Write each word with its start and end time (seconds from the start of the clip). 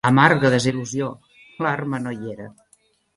Amarga 0.09 0.49
desil·lusió! 0.53 1.09
L'arma 1.65 1.99
no 2.07 2.15
hi 2.17 2.35
era. 2.37 2.49